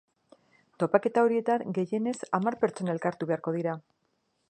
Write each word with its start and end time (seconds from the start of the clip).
Topaketa 0.83 1.25
horietan 1.27 1.65
gehienez 1.79 2.17
hamar 2.39 2.59
pertsona 2.65 2.97
elkartu 2.99 3.33
beharko 3.33 3.59
dira. 3.61 3.79